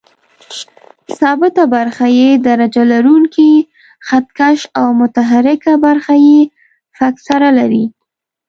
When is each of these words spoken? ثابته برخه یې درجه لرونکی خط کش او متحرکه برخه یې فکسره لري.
ثابته 1.19 1.63
برخه 1.75 2.07
یې 2.17 2.29
درجه 2.47 2.83
لرونکی 2.91 3.51
خط 4.07 4.27
کش 4.39 4.59
او 4.79 4.87
متحرکه 5.01 5.73
برخه 5.85 6.15
یې 6.27 6.41
فکسره 6.97 7.49
لري. 7.59 7.85